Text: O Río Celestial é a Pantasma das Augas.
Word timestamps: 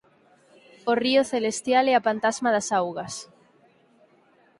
O 0.91 0.93
Río 1.03 1.21
Celestial 1.33 1.85
é 1.91 1.93
a 1.95 2.05
Pantasma 2.07 2.49
das 2.55 2.67
Augas. 2.79 3.13